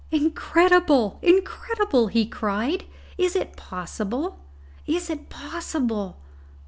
"Incredible! 0.09 1.19
incredible!" 1.21 2.07
he 2.07 2.25
cried. 2.25 2.85
"Is 3.19 3.35
it 3.35 3.55
possible! 3.55 4.39
is 4.87 5.11
it 5.11 5.29
possible! 5.29 6.17